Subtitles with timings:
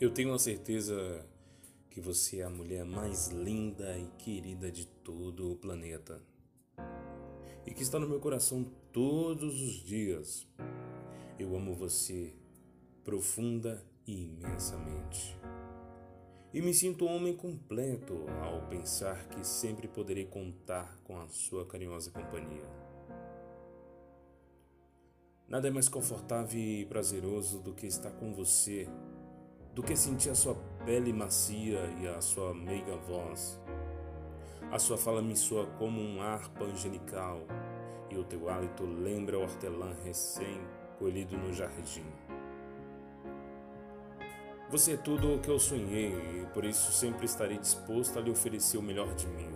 [0.00, 1.26] Eu tenho a certeza
[1.90, 6.22] que você é a mulher mais linda e querida de todo o planeta.
[7.66, 8.62] E que está no meu coração
[8.92, 10.46] todos os dias.
[11.36, 12.32] Eu amo você
[13.02, 15.36] profunda e imensamente.
[16.54, 21.66] E me sinto um homem completo ao pensar que sempre poderei contar com a sua
[21.66, 22.70] carinhosa companhia.
[25.48, 28.88] Nada é mais confortável e prazeroso do que estar com você,
[29.74, 33.60] do que sentir a sua pele macia e a sua meiga voz.
[34.70, 37.40] A sua fala me soa como um harpa angelical
[38.10, 42.04] e o teu hálito lembra o hortelã recém-colhido no jardim.
[44.70, 48.30] Você é tudo o que eu sonhei e por isso sempre estarei disposto a lhe
[48.30, 49.50] oferecer o melhor de mim.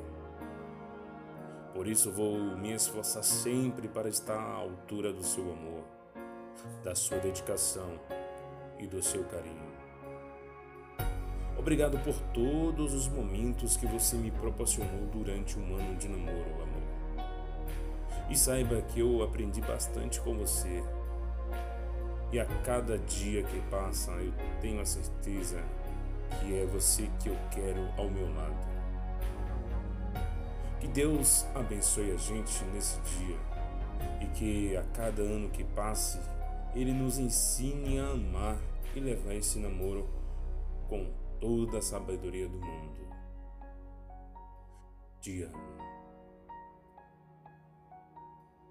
[1.75, 5.85] Por isso vou me esforçar sempre para estar à altura do seu amor,
[6.83, 8.01] da sua dedicação
[8.79, 9.72] e do seu carinho.
[11.63, 17.27] Obrigado por todos os momentos que você me proporcionou durante um ano de namoro, amor.
[18.29, 20.83] E saiba que eu aprendi bastante com você
[22.33, 25.63] e a cada dia que passa, eu tenho a certeza
[26.41, 28.57] que é você que eu quero ao meu lado.
[30.81, 33.37] Que Deus abençoe a gente nesse dia
[34.21, 36.19] e que a cada ano que passe,
[36.75, 38.59] Ele nos ensine a amar
[38.97, 40.09] e levar esse namoro
[40.89, 43.09] com toda a sabedoria do mundo.
[45.21, 46.02] Te amo.